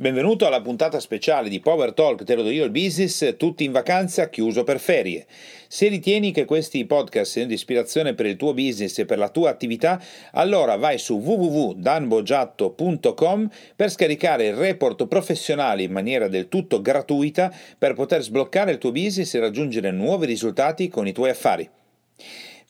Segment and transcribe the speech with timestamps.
[0.00, 3.72] Benvenuto alla puntata speciale di Power Talk, te lo do io il business, tutti in
[3.72, 5.26] vacanza, chiuso per ferie.
[5.68, 9.28] Se ritieni che questi podcast siano di ispirazione per il tuo business e per la
[9.28, 10.02] tua attività,
[10.32, 17.92] allora vai su www.danbogiatto.com per scaricare il report professionale in maniera del tutto gratuita per
[17.92, 21.68] poter sbloccare il tuo business e raggiungere nuovi risultati con i tuoi affari.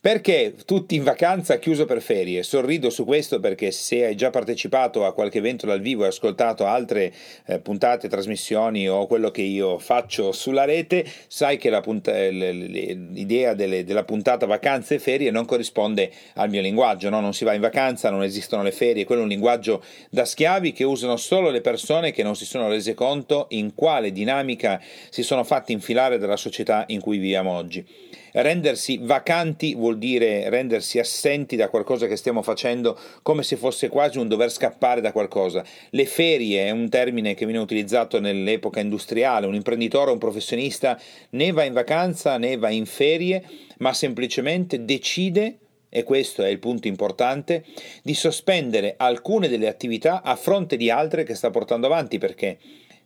[0.03, 2.43] Perché tutti in vacanza chiuso per ferie?
[2.43, 6.65] Sorrido su questo perché se hai già partecipato a qualche evento dal vivo e ascoltato
[6.65, 7.13] altre
[7.45, 13.85] eh, puntate, trasmissioni o quello che io faccio sulla rete, sai che punta- l'idea delle,
[13.85, 17.21] della puntata vacanze e ferie non corrisponde al mio linguaggio, no?
[17.21, 20.73] non si va in vacanza, non esistono le ferie, quello è un linguaggio da schiavi
[20.73, 24.81] che usano solo le persone che non si sono rese conto in quale dinamica
[25.11, 27.85] si sono fatti infilare dalla società in cui viviamo oggi.
[28.33, 34.19] Rendersi vacanti vuol dire rendersi assenti da qualcosa che stiamo facendo come se fosse quasi
[34.19, 35.65] un dover scappare da qualcosa.
[35.91, 41.53] Le ferie è un termine che viene utilizzato nell'epoca industriale, un imprenditore, un professionista né
[41.53, 43.45] va in vacanza né va in ferie,
[43.79, 45.59] ma semplicemente decide
[45.93, 47.65] e questo è il punto importante,
[48.03, 52.59] di sospendere alcune delle attività a fronte di altre che sta portando avanti perché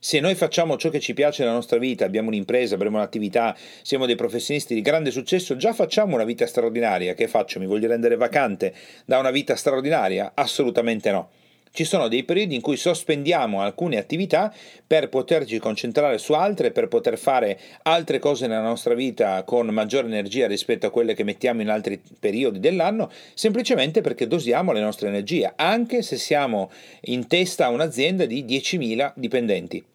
[0.05, 4.05] se noi facciamo ciò che ci piace nella nostra vita, abbiamo un'impresa, abbiamo un'attività, siamo
[4.05, 7.15] dei professionisti di grande successo, già facciamo una vita straordinaria.
[7.15, 7.59] Che faccio?
[7.59, 8.75] Mi voglio rendere vacante
[9.07, 10.33] da una vita straordinaria?
[10.35, 11.31] Assolutamente no.
[11.73, 14.53] Ci sono dei periodi in cui sospendiamo alcune attività
[14.87, 20.07] per poterci concentrare su altre, per poter fare altre cose nella nostra vita con maggiore
[20.07, 25.09] energia rispetto a quelle che mettiamo in altri periodi dell'anno, semplicemente perché dosiamo le nostre
[25.09, 26.71] energie, anche se siamo
[27.05, 29.93] in testa a un'azienda di 10.000 dipendenti.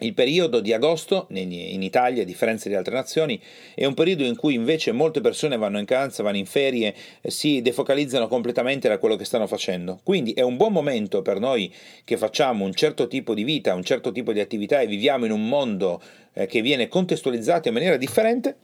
[0.00, 3.40] Il periodo di agosto in Italia, a differenza di altre nazioni,
[3.74, 7.60] è un periodo in cui invece molte persone vanno in vacanza, vanno in ferie, si
[7.60, 10.00] defocalizzano completamente da quello che stanno facendo.
[10.02, 11.72] Quindi è un buon momento per noi
[12.04, 15.32] che facciamo un certo tipo di vita, un certo tipo di attività e viviamo in
[15.32, 16.00] un mondo
[16.32, 18.56] eh, che viene contestualizzato in maniera differente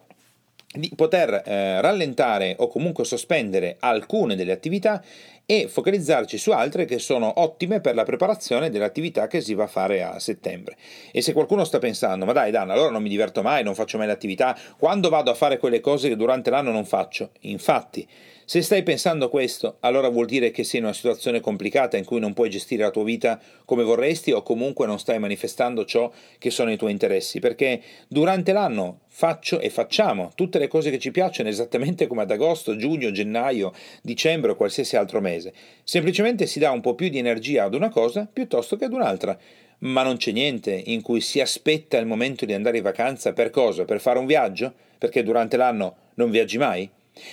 [0.73, 5.03] di poter eh, rallentare o comunque sospendere alcune delle attività
[5.47, 9.69] e focalizzarci su altre che sono ottime per la preparazione dell'attività che si va a
[9.69, 10.77] fare a settembre.
[11.13, 13.97] E se qualcuno sta pensando, ma dai Dan, allora non mi diverto mai, non faccio
[13.97, 17.31] mai l'attività, quando vado a fare quelle cose che durante l'anno non faccio?
[17.43, 18.07] Infatti,
[18.45, 22.21] se stai pensando questo, allora vuol dire che sei in una situazione complicata in cui
[22.21, 26.51] non puoi gestire la tua vita come vorresti o comunque non stai manifestando ciò che
[26.51, 31.11] sono i tuoi interessi, perché durante l'anno faccio e facciamo tutte le cose che ci
[31.11, 33.73] piacciono esattamente come ad agosto, giugno, gennaio,
[34.03, 35.55] dicembre o qualsiasi altro mese.
[35.85, 39.35] Semplicemente si dà un po' più di energia ad una cosa piuttosto che ad un'altra.
[39.79, 43.49] Ma non c'è niente in cui si aspetta il momento di andare in vacanza per
[43.49, 43.87] cosa?
[43.87, 44.71] Per fare un viaggio?
[44.99, 46.87] Perché durante l'anno non viaggi mai?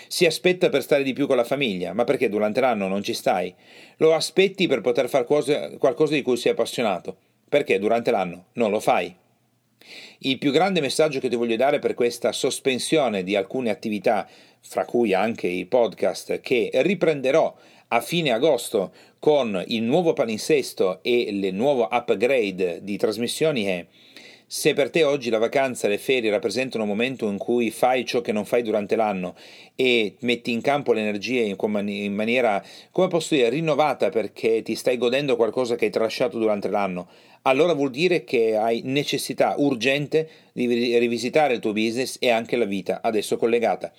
[0.08, 3.14] Si aspetta per stare di più con la famiglia, ma perché durante l'anno non ci
[3.14, 3.54] stai?
[3.98, 7.18] Lo aspetti per poter fare qualcosa di cui sei appassionato,
[7.50, 9.14] perché durante l'anno non lo fai?
[10.20, 14.28] Il più grande messaggio che ti voglio dare per questa sospensione di alcune attività,
[14.62, 17.56] fra cui anche i podcast, che riprenderò
[17.90, 23.86] a fine agosto con il nuovo palinsesto e il nuovo upgrade di trasmissioni è
[24.46, 28.22] se per te oggi la vacanza le ferie rappresentano un momento in cui fai ciò
[28.22, 29.36] che non fai durante l'anno
[29.76, 34.98] e metti in campo le energie in maniera, come posso dire, rinnovata perché ti stai
[34.98, 37.08] godendo qualcosa che hai trasciato durante l'anno,
[37.44, 42.66] allora vuol dire che hai necessità urgente di rivisitare il tuo business e anche la
[42.66, 43.92] vita ad esso collegata.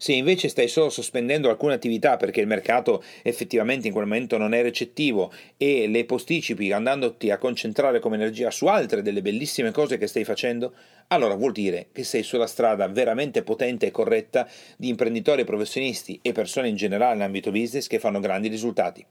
[0.00, 4.54] Se invece stai solo sospendendo alcune attività perché il mercato effettivamente in quel momento non
[4.54, 9.98] è recettivo e le posticipi andandoti a concentrare come energia su altre delle bellissime cose
[9.98, 10.72] che stai facendo,
[11.08, 16.30] allora vuol dire che sei sulla strada veramente potente e corretta di imprenditori professionisti e
[16.30, 19.04] persone in generale in ambito business che fanno grandi risultati.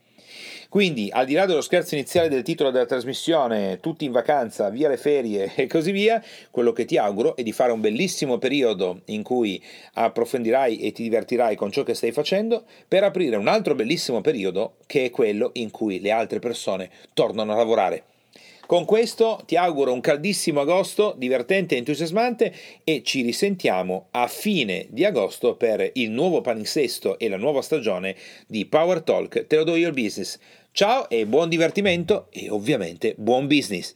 [0.70, 4.90] Quindi, al di là dello scherzo iniziale del titolo della trasmissione, tutti in vacanza, via
[4.90, 9.02] le ferie e così via, quello che ti auguro è di fare un bellissimo periodo
[9.06, 9.62] in cui
[9.94, 14.76] approfondirai e ti divertirai con ciò che stai facendo, per aprire un altro bellissimo periodo
[14.86, 18.04] che è quello in cui le altre persone tornano a lavorare.
[18.68, 22.54] Con questo ti auguro un caldissimo agosto, divertente e entusiasmante
[22.84, 28.14] e ci risentiamo a fine di agosto per il nuovo palinsesto e la nuova stagione
[28.46, 30.38] di Power Talk Te lo do io il business.
[30.74, 33.96] Ciao e buon divertimento e ovviamente buon business.